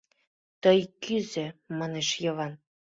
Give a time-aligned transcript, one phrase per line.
[0.61, 1.45] —Тый кӱзӧ,—
[1.77, 2.53] манеш Йыван.